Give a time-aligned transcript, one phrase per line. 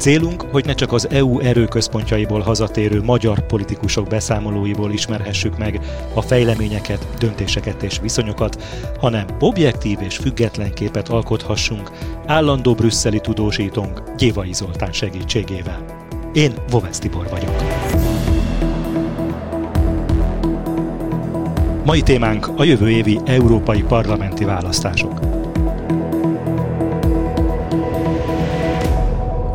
[0.00, 5.80] Célunk, hogy ne csak az EU erőközpontjaiból hazatérő magyar politikusok beszámolóiból ismerhessük meg
[6.14, 8.62] a fejleményeket, döntéseket és viszonyokat,
[9.00, 11.90] hanem objektív és független képet alkothassunk
[12.26, 15.84] állandó brüsszeli tudósítónk Gyévai Zoltán segítségével.
[16.32, 17.62] Én Vovesz Tibor vagyok.
[21.84, 25.39] Mai témánk a jövő évi európai parlamenti választások.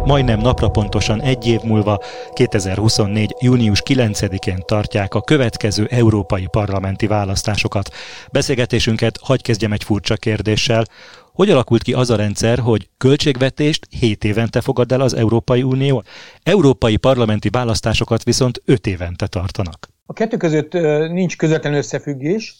[0.05, 1.99] Majdnem napra pontosan egy év múlva,
[2.33, 3.35] 2024.
[3.39, 7.89] június 9-én tartják a következő európai parlamenti választásokat.
[8.31, 10.85] Beszélgetésünket hagy kezdjem egy furcsa kérdéssel.
[11.33, 16.03] Hogy alakult ki az a rendszer, hogy költségvetést 7 évente fogad el az Európai Unió?
[16.43, 19.87] Európai parlamenti választásokat viszont 5 évente tartanak.
[20.05, 20.73] A kettő között
[21.12, 22.55] nincs közvetlen összefüggés,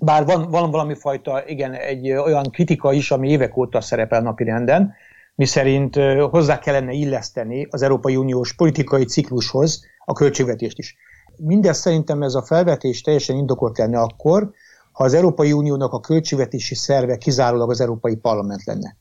[0.00, 4.94] bár van, van valami fajta, igen, egy olyan kritika is, ami évek óta szerepel napirenden,
[5.34, 5.96] miszerint
[6.30, 10.96] hozzá kellene illeszteni az Európai Uniós politikai ciklushoz a költségvetést is.
[11.36, 14.50] Mindez szerintem ez a felvetés teljesen indokolt lenne akkor,
[14.92, 18.96] ha az Európai Uniónak a költségvetési szerve kizárólag az Európai Parlament lenne.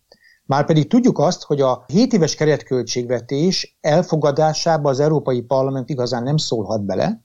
[0.45, 6.85] Márpedig tudjuk azt, hogy a 7 éves keretköltségvetés elfogadásába az Európai Parlament igazán nem szólhat
[6.85, 7.21] bele,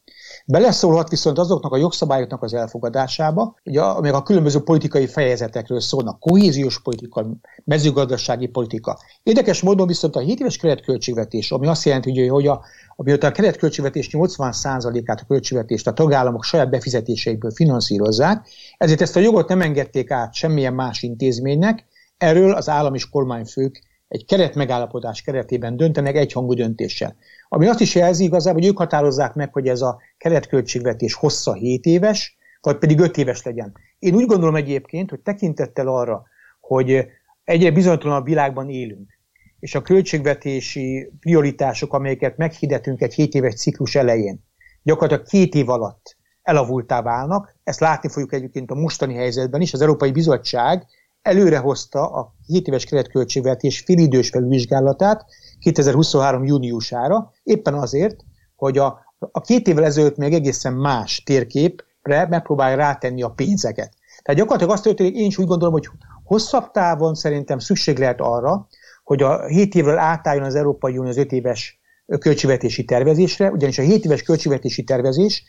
[0.46, 6.82] Beleszólhat viszont azoknak a jogszabályoknak az elfogadásába, ugye, amelyek a különböző politikai fejezetekről szólnak, kohéziós
[6.82, 7.26] politika,
[7.64, 8.98] mezőgazdasági politika.
[9.22, 12.64] Érdekes módon viszont a 7 éves keretköltségvetés, ami azt jelenti, hogy a,
[12.96, 19.48] miután a keretköltségvetés 80%-át a költségvetést a tagállamok saját befizetéseikből finanszírozzák, ezért ezt a jogot
[19.48, 21.86] nem engedték át semmilyen más intézménynek,
[22.16, 27.16] erről az állam és kormányfők egy keretmegállapodás keretében döntenek egyhangú döntéssel.
[27.48, 31.84] Ami azt is jelzi igazából, hogy ők határozzák meg, hogy ez a keretköltségvetés hossza 7
[31.84, 33.72] éves, vagy pedig 5 éves legyen.
[33.98, 36.22] Én úgy gondolom egyébként, hogy tekintettel arra,
[36.60, 37.06] hogy
[37.44, 39.18] egyre bizonytalanabb világban élünk,
[39.60, 44.44] és a költségvetési prioritások, amelyeket meghirdetünk egy 7 éves ciklus elején,
[44.82, 47.56] gyakorlatilag két év alatt elavultá válnak.
[47.64, 49.72] Ezt látni fogjuk egyébként a mostani helyzetben is.
[49.72, 50.86] Az Európai Bizottság
[51.24, 55.24] előrehozta a 7 éves keretköltségvetés félidős felülvizsgálatát
[55.58, 56.44] 2023.
[56.44, 58.16] júniusára, éppen azért,
[58.56, 63.92] hogy a, a két évvel ezelőtt még egészen más térképre megpróbálja rátenni a pénzeket.
[64.22, 65.88] Tehát gyakorlatilag azt történik, én is úgy gondolom, hogy
[66.24, 68.66] hosszabb távon szerintem szükség lehet arra,
[69.04, 71.80] hogy a 7 évvel átálljon az Európai Unió az 5 éves
[72.18, 75.44] költségvetési tervezésre, ugyanis a 7 éves költségvetési tervezés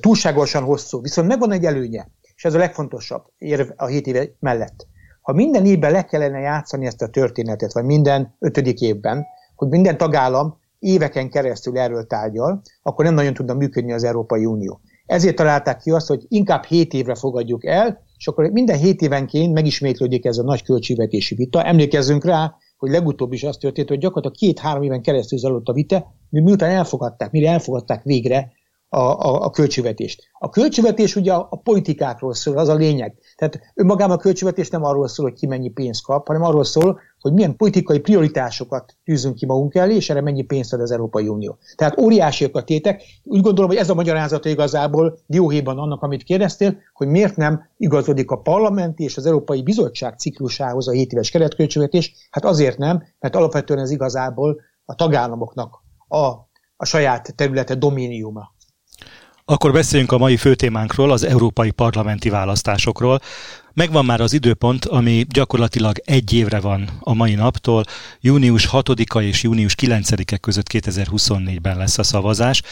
[0.00, 1.00] túlságosan hosszú.
[1.00, 4.86] Viszont megvan egy előnye, és ez a legfontosabb érv a 7 éve mellett.
[5.24, 9.26] Ha minden évben le kellene játszani ezt a történetet, vagy minden ötödik évben,
[9.56, 14.80] hogy minden tagállam éveken keresztül erről tárgyal, akkor nem nagyon tudna működni az Európai Unió.
[15.06, 19.52] Ezért találták ki azt, hogy inkább 7 évre fogadjuk el, és akkor minden 7 évenként
[19.52, 21.64] megismétlődik ez a nagy költségvetési vita.
[21.64, 26.14] Emlékezzünk rá, hogy legutóbb is azt történt, hogy gyakorlatilag két-három éven keresztül zajlott a vita,
[26.30, 28.52] miután elfogadták, mire elfogadták végre
[28.94, 30.30] a, a, a költségvetést.
[30.38, 33.14] A költségvetés ugye a, a politikákról szól, az a lényeg.
[33.36, 37.00] Tehát önmagában a költségvetés nem arról szól, hogy ki mennyi pénzt kap, hanem arról szól,
[37.20, 41.28] hogy milyen politikai prioritásokat tűzünk ki magunk elé, és erre mennyi pénzt ad az Európai
[41.28, 41.58] Unió.
[41.76, 43.02] Tehát óriásiak a tétek.
[43.24, 48.30] Úgy gondolom, hogy ez a magyarázata igazából dióhéjban annak, amit kérdeztél, hogy miért nem igazodik
[48.30, 52.28] a parlamenti és az Európai Bizottság ciklusához a 7 éves keretköltségvetés.
[52.30, 58.53] Hát azért nem, mert alapvetően ez igazából a tagállamoknak a, a saját területe dominiuma.
[59.46, 63.20] Akkor beszéljünk a mai főtémánkról, az európai parlamenti választásokról.
[63.76, 67.84] Megvan már az időpont, ami gyakorlatilag egy évre van a mai naptól.
[68.20, 72.62] Június 6-a és június 9-e között 2024-ben lesz a szavazás.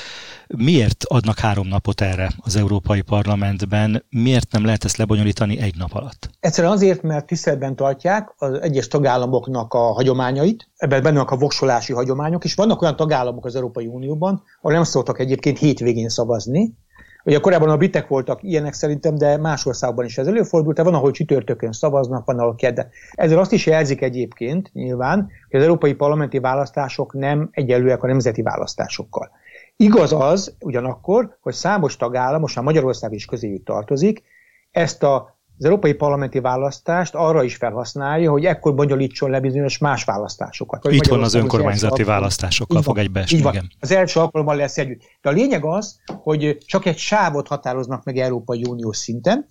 [0.47, 4.05] Miért adnak három napot erre az Európai Parlamentben?
[4.11, 6.31] Miért nem lehet ezt lebonyolítani egy nap alatt?
[6.41, 12.45] Egyszerűen azért, mert tiszteletben tartják az egyes tagállamoknak a hagyományait, ebben benne a voksolási hagyományok,
[12.45, 16.75] és vannak olyan tagállamok az Európai Unióban, ahol nem szoktak egyébként hétvégén szavazni,
[17.25, 20.95] Ugye korábban a britek voltak ilyenek szerintem, de más országban is ez előfordult, de van,
[20.95, 22.89] ahol csütörtökön szavaznak, van, ahol kedden.
[23.13, 28.43] Ezzel azt is jelzik egyébként nyilván, hogy az európai parlamenti választások nem egyenlőek a nemzeti
[28.43, 29.31] választásokkal.
[29.77, 34.23] Igaz az ugyanakkor, hogy számos tagállam, most már Magyarország is közéjük tartozik,
[34.71, 40.05] ezt a az európai parlamenti választást arra is felhasználja, hogy ekkor bonyolítson le bizonyos más
[40.05, 40.85] választásokat.
[40.91, 43.37] Itt van az önkormányzati az választásokkal fog egybeesni.
[43.37, 43.53] Így van.
[43.53, 43.71] Igen.
[43.81, 45.01] Az első alkalommal lesz együtt.
[45.21, 49.47] De a lényeg az, hogy csak egy sávot határoznak meg Európai Uniós szinten,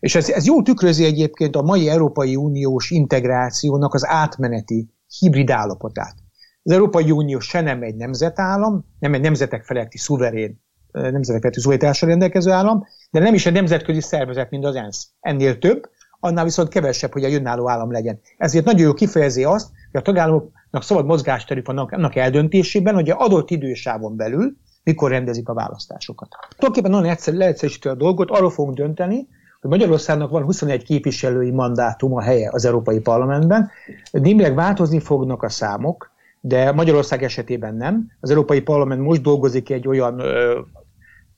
[0.00, 4.88] És ez, ez jól tükrözi egyébként a mai Európai Uniós integrációnak az átmeneti
[5.18, 6.14] hibrid állapotát.
[6.62, 10.60] Az Európai Unió se nem egy nemzetállam, nem egy nemzetek feletti szuverén,
[10.92, 15.08] nemzetek feletti szuverenitással rendelkező állam, de nem is egy nemzetközi szervezet, mint az ENSZ.
[15.20, 18.20] Ennél több, annál viszont kevesebb, hogy a önálló állam legyen.
[18.36, 23.50] Ezért nagyon jó kifejezi azt, hogy a tagállamoknak szabad mozgásterük van annak eldöntésében, hogy adott
[23.50, 26.28] idősávon belül mikor rendezik a választásokat.
[26.56, 29.28] Tulajdonképpen nagyon egyszerű, leegyszerűsítő a dolgot, arról fogunk dönteni,
[29.60, 33.70] hogy Magyarországnak van 21 képviselői mandátum a helye az Európai Parlamentben.
[34.10, 36.10] Némileg változni fognak a számok,
[36.40, 38.10] de Magyarország esetében nem.
[38.20, 40.22] Az Európai Parlament most dolgozik egy olyan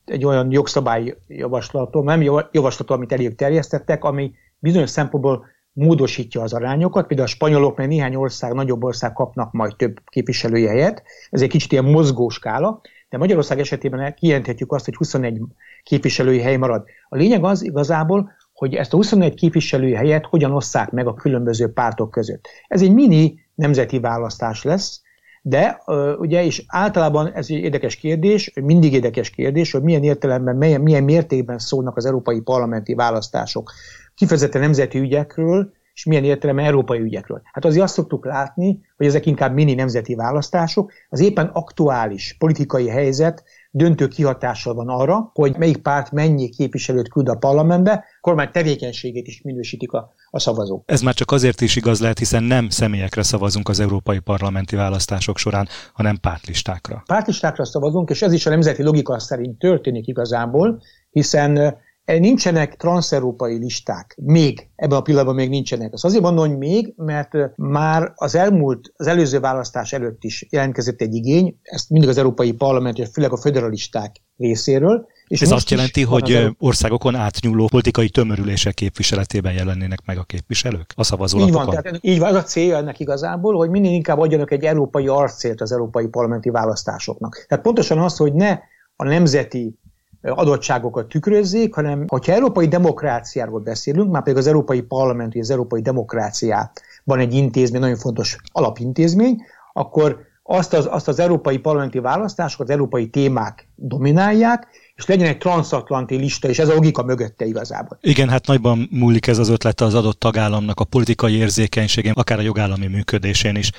[0.04, 2.22] egy olyan jogszabályjavaslatom, nem
[2.52, 8.14] javaslatom, amit elég terjesztettek, ami bizonyos szempontból módosítja az arányokat, például a spanyolok, meg néhány
[8.14, 13.18] ország, nagyobb ország kapnak majd több képviselői helyet, ez egy kicsit ilyen mozgó skála, de
[13.18, 15.40] Magyarország esetében kijelenthetjük azt, hogy 21
[15.82, 16.84] képviselői hely marad.
[17.08, 21.72] A lényeg az igazából, hogy ezt a 21 képviselői helyet hogyan osszák meg a különböző
[21.72, 22.48] pártok között.
[22.66, 25.02] Ez egy mini nemzeti választás lesz,
[25.46, 25.82] de
[26.18, 31.04] ugye, és általában ez egy érdekes kérdés, mindig érdekes kérdés, hogy milyen értelemben, milyen, milyen
[31.04, 33.72] mértékben szólnak az európai parlamenti választások
[34.14, 37.40] kifejezetten nemzeti ügyekről, és milyen értelemben európai ügyekről.
[37.44, 42.88] Hát azért azt szoktuk látni, hogy ezek inkább mini nemzeti választások, az éppen aktuális politikai
[42.88, 43.44] helyzet
[43.76, 49.40] döntő kihatással van arra, hogy melyik párt mennyi képviselőt küld a parlamentbe, kormány tevékenységét is
[49.42, 50.82] minősítik a, a szavazók.
[50.86, 55.38] Ez már csak azért is igaz lehet, hiszen nem személyekre szavazunk az európai parlamenti választások
[55.38, 57.02] során, hanem pártlistákra.
[57.06, 64.16] Pártlistákra szavazunk, és ez is a nemzeti logika szerint történik igazából, hiszen Nincsenek transzeurópai listák.
[64.22, 65.92] Még, ebben a pillanatban még nincsenek.
[65.92, 71.00] Azt azért mondom, hogy még, mert már az elmúlt, az előző választás előtt is jelentkezett
[71.00, 75.06] egy igény, ezt mindig az Európai Parlament, és főleg a federalisták részéről.
[75.26, 80.92] És Ez azt jelenti, hogy az országokon átnyúló politikai tömörülések képviseletében jelennének meg a képviselők,
[80.96, 81.66] a szavazólapokon?
[81.66, 84.64] Így van, tehát így van, az a célja ennek igazából, hogy minél inkább adjanak egy
[84.64, 87.44] európai arcélt az európai parlamenti választásoknak.
[87.48, 88.58] Tehát pontosan az, hogy ne
[88.96, 89.78] a nemzeti
[90.24, 95.80] adottságokat tükrözzék, hanem hogyha európai demokráciáról beszélünk, már pedig az Európai Parlament, vagy az Európai
[95.80, 99.42] Demokráciában egy intézmény, nagyon fontos alapintézmény,
[99.72, 104.66] akkor azt az, azt az európai parlamenti választásokat, az európai témák dominálják,
[104.96, 107.98] és legyen egy transatlanti lista, és ez a logika mögötte igazából.
[108.00, 112.42] Igen, hát nagyban múlik ez az ötlet az adott tagállamnak a politikai érzékenységén, akár a
[112.42, 113.70] jogállami működésén is.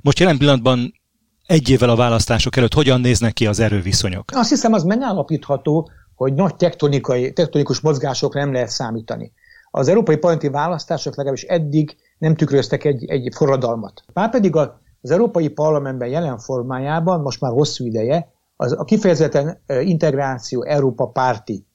[0.00, 1.01] Most jelen pillanatban
[1.46, 4.30] egy évvel a választások előtt hogyan néznek ki az erőviszonyok?
[4.34, 9.32] Azt hiszem, az megállapítható, hogy nagy tektonikai, tektonikus mozgásokra nem lehet számítani.
[9.70, 14.04] Az európai parlamenti választások legalábbis eddig nem tükröztek egy, egy forradalmat.
[14.12, 21.06] Márpedig az európai parlamentben jelen formájában most már hosszú ideje az, a kifejezetten integráció Európa
[21.06, 21.66] párti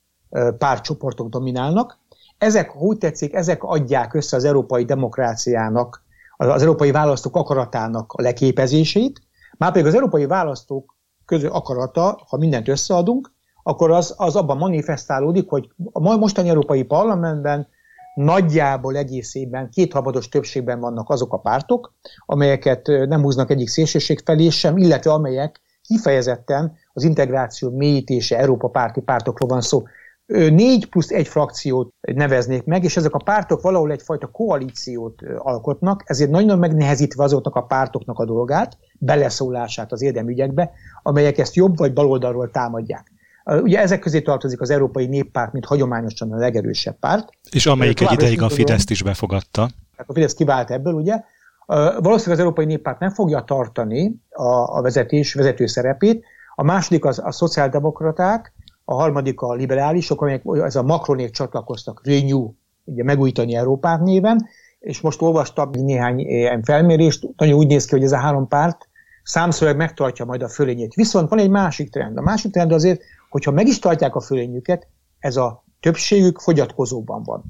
[0.58, 2.00] pártcsoportok dominálnak.
[2.38, 6.04] Ezek, úgy tetszik, ezek adják össze az európai demokráciának,
[6.38, 9.22] az európai választók akaratának a leképezését,
[9.58, 10.96] már pedig az európai választók
[11.26, 13.32] közül akarata, ha mindent összeadunk,
[13.64, 17.68] akkor az, az abban manifestálódik, hogy a mostani Európai Parlamentben
[18.16, 21.94] nagyjából egészében kétharmados többségben vannak azok a pártok,
[22.26, 29.02] amelyeket nem húznak egyik szélsőség felé sem, illetve amelyek kifejezetten az integráció mélyítése Európa párti
[29.02, 29.84] pártokról van szó
[30.28, 36.30] négy plusz egy frakciót neveznék meg, és ezek a pártok valahol egyfajta koalíciót alkotnak, ezért
[36.30, 40.72] nagyon megnehezítve azoknak a pártoknak a dolgát, beleszólását az érdemügyekbe,
[41.04, 43.12] amelyek ezt jobb vagy baloldalról támadják.
[43.46, 47.30] Ugye ezek közé tartozik az Európai Néppárt, mint hagyományosan a legerősebb párt.
[47.52, 49.70] És amelyik egy ideig a Fideszt is befogadta.
[50.06, 51.22] A Fidesz kivált ebből, ugye.
[51.66, 56.26] Valószínűleg az Európai Néppárt nem fogja tartani a, a vezetés, vezető szerepét.
[56.56, 58.54] A második az a szociáldemokraták,
[58.90, 62.52] a harmadik a liberálisok, amelyek ez a Macronék csatlakoztak, Renew,
[62.84, 64.48] ugye megújítani Európát néven,
[64.80, 68.90] és most olvastam néhány ilyen felmérést, nagyon úgy néz ki, hogy ez a három párt
[69.24, 70.94] számszorag megtartja majd a fölényét.
[70.94, 72.18] Viszont van egy másik trend.
[72.18, 74.88] A másik trend azért, hogyha meg is tartják a fölényüket,
[75.20, 77.44] ez a többségük fogyatkozóban van.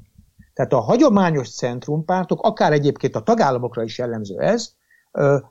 [0.54, 4.72] Tehát a hagyományos centrumpártok, akár egyébként a tagállamokra is jellemző ez,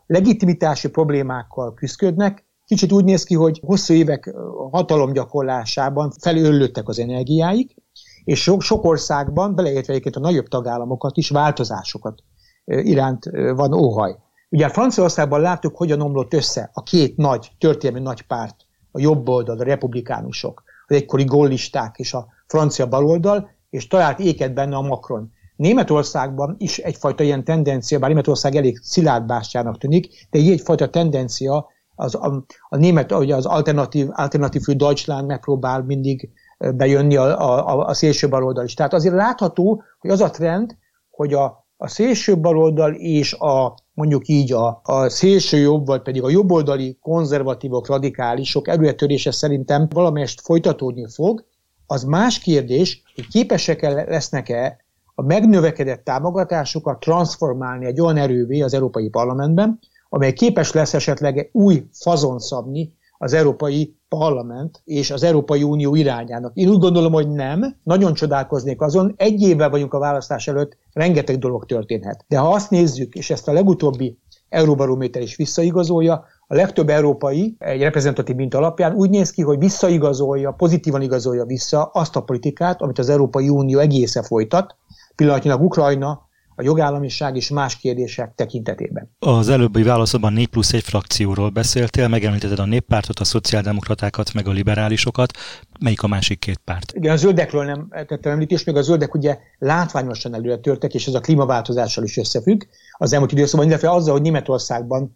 [0.06, 4.34] legitimitási problémákkal küzdködnek, Kicsit úgy néz ki, hogy hosszú évek
[4.72, 7.76] hatalomgyakorlásában felöllöttek az energiáik,
[8.24, 12.24] és sok, sok országban, beleértve egyébként a nagyobb tagállamokat is, változásokat
[12.66, 14.16] iránt van óhaj.
[14.50, 18.56] Ugye Franciaországban láttuk, hogyan omlott össze a két nagy, történelmi nagy párt,
[18.92, 24.54] a jobb oldal, a republikánusok, az egykori gollisták és a francia baloldal, és talált éket
[24.54, 25.32] benne a Macron.
[25.56, 31.68] Németországban is egyfajta ilyen tendencia, bár Németország elég szilárd bástyának tűnik, de egy egyfajta tendencia
[31.98, 37.86] az, a, a német, ugye az alternatív, alternatív für Deutschland megpróbál mindig bejönni a, a,
[37.88, 38.74] a szélső baloldal is.
[38.74, 40.77] Tehát azért látható, hogy az a trend,
[41.10, 46.24] hogy a, a szélső baloldal és a mondjuk így a, a szélső jobb, vagy pedig
[46.24, 51.46] a jobboldali konzervatívok, radikálisok erőetörése szerintem valamelyest folytatódni fog.
[51.86, 54.86] Az más kérdés, hogy képesek -e lesznek-e
[55.16, 61.84] a megnövekedett támogatásukat transformálni egy olyan erővé az Európai Parlamentben, amely képes lesz esetleg új
[61.92, 66.52] fazon szabni az Európai Parlament és az Európai Unió irányának.
[66.56, 67.76] Én úgy gondolom, hogy nem.
[67.84, 69.14] Nagyon csodálkoznék azon.
[69.18, 72.26] Egy évvel vagyunk a választás előtt, rengeteg dolog történhet.
[72.28, 74.18] De ha azt nézzük, és ezt a legutóbbi
[74.50, 80.52] Euróbarométer is visszaigazolja, a legtöbb európai egy reprezentatív minta alapján úgy néz ki, hogy visszaigazolja,
[80.52, 84.76] pozitívan igazolja vissza azt a politikát, amit az Európai Unió egészen folytat.
[85.16, 86.27] Pillanatnyilag Ukrajna,
[86.60, 89.16] a jogállamiság és más kérdések tekintetében.
[89.20, 94.52] Az előbbi válaszodban 4 plusz egy frakcióról beszéltél, megemlítetted a néppártot, a szociáldemokratákat, meg a
[94.52, 95.32] liberálisokat.
[95.80, 96.92] Melyik a másik két párt?
[96.96, 101.14] Igen, a zöldekről nem tettem említést, még a zöldek ugye látványosan előre törtek, és ez
[101.14, 102.62] a klímaváltozással is összefügg
[102.92, 105.16] az elmúlt időszakban, illetve azzal, hogy Németországban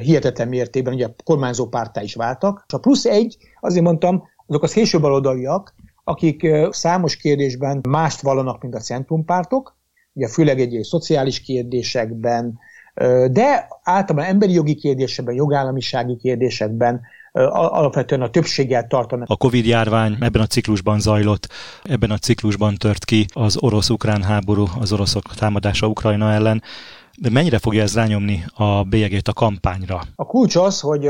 [0.00, 2.64] hihetetlen mértékben ugye kormányzó pártá is váltak.
[2.66, 8.62] És a plusz egy, azért mondtam, azok a szélső baloldaliak, akik számos kérdésben mást vallanak,
[8.62, 9.78] mint a centrumpártok,
[10.12, 12.58] ugye főleg egy szociális kérdésekben,
[13.30, 17.00] de általában emberi jogi kérdésekben, jogállamisági kérdésekben
[17.32, 19.28] alapvetően a többséggel tartanak.
[19.30, 21.48] A Covid-járvány ebben a ciklusban zajlott,
[21.82, 26.62] ebben a ciklusban tört ki az orosz-ukrán háború, az oroszok támadása Ukrajna ellen.
[27.18, 30.00] De mennyire fogja ez rányomni a bélyegét a kampányra?
[30.14, 31.06] A kulcs az, hogy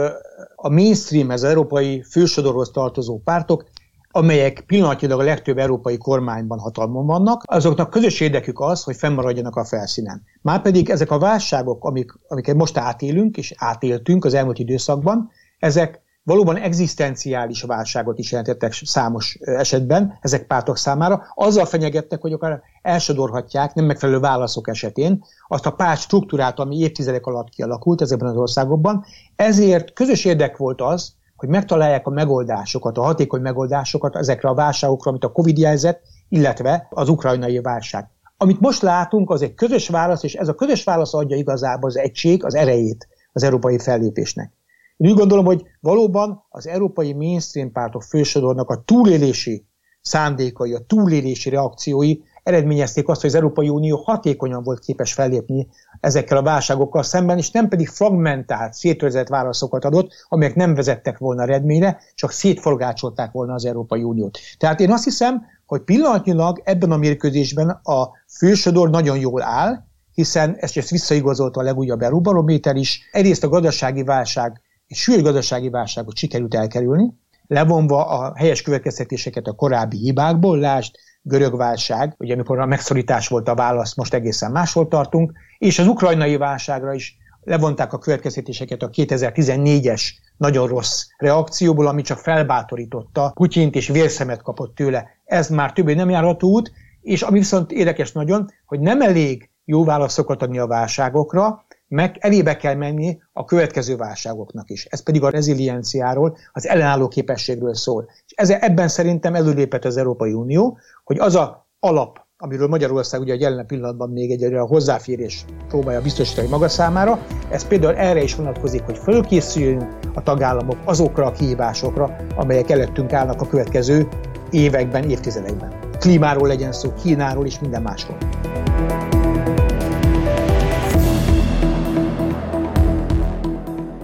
[0.56, 3.64] a mainstream, az európai fősodorhoz tartozó pártok
[4.10, 9.64] amelyek pillanatnyilag a legtöbb európai kormányban hatalmon vannak, azoknak közös érdekük az, hogy fennmaradjanak a
[9.64, 10.22] felszínen.
[10.42, 16.56] Márpedig ezek a válságok, amik, amiket most átélünk és átéltünk az elmúlt időszakban, ezek valóban
[16.56, 21.26] egzisztenciális válságot is jelentettek számos esetben ezek pártok számára.
[21.34, 27.26] Azzal fenyegettek, hogy akár elsodorhatják nem megfelelő válaszok esetén azt a párt struktúrát, ami évtizedek
[27.26, 29.04] alatt kialakult ezekben az országokban.
[29.36, 35.10] Ezért közös érdek volt az, hogy megtalálják a megoldásokat, a hatékony megoldásokat ezekre a válságokra,
[35.10, 38.08] amit a Covid jelzett, illetve az ukrajnai válság.
[38.36, 41.96] Amit most látunk, az egy közös válasz, és ez a közös válasz adja igazából az
[41.96, 44.52] egység, az erejét az európai fellépésnek.
[44.96, 49.66] Én úgy gondolom, hogy valóban az európai mainstream pártok fősodornak a túlélési
[50.00, 52.16] szándékai, a túlélési reakciói
[52.50, 55.68] eredményezték azt, hogy az Európai Unió hatékonyan volt képes fellépni
[56.00, 61.42] ezekkel a válságokkal szemben, és nem pedig fragmentált, szétőrzett válaszokat adott, amelyek nem vezettek volna
[61.42, 64.38] eredményre, csak szétforgácsolták volna az Európai Uniót.
[64.58, 70.56] Tehát én azt hiszem, hogy pillanatnyilag ebben a mérkőzésben a fősodor nagyon jól áll, hiszen
[70.58, 73.08] ezt, ezt visszaigazolta a legújabb Euróbarométer is.
[73.12, 77.12] Egyrészt a gazdasági válság, egy súlyos gazdasági válságot sikerült elkerülni,
[77.46, 83.48] levonva a helyes következtetéseket a korábbi hibákból, lásd, görög válság, ugye amikor a megszorítás volt
[83.48, 88.90] a válasz, most egészen máshol tartunk, és az ukrajnai válságra is levonták a következtetéseket a
[88.90, 90.02] 2014-es
[90.36, 95.08] nagyon rossz reakcióból, ami csak felbátorította Putyint, és vérszemet kapott tőle.
[95.24, 99.84] Ez már többé nem járható út, és ami viszont érdekes nagyon, hogy nem elég jó
[99.84, 104.84] válaszokat adni a válságokra, meg elébe kell menni a következő válságoknak is.
[104.84, 108.10] Ez pedig a rezilienciáról, az ellenálló képességről szól.
[108.40, 113.36] Ez, ebben szerintem előlépett az Európai Unió, hogy az a alap, amiről Magyarország ugye a
[113.40, 117.18] jelen pillanatban még egy a hozzáférés próbálja biztosítani maga számára,
[117.50, 123.40] ez például erre is vonatkozik, hogy fölkészüljünk a tagállamok azokra a kihívásokra, amelyek előttünk állnak
[123.40, 124.08] a következő
[124.50, 125.72] években, évtizedekben.
[125.98, 128.16] Klímáról legyen szó, Kínáról és minden másról.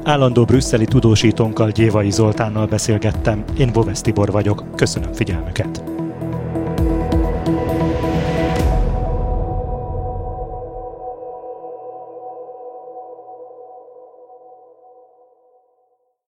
[0.06, 3.44] Állandó brüsszeli tudósítónkkal Gyévai Zoltánnal beszélgettem.
[3.58, 4.64] Én Bovesz Tibor vagyok.
[4.76, 5.95] Köszönöm figyelmüket!